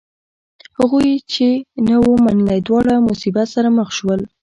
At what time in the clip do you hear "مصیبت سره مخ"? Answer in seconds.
3.09-3.89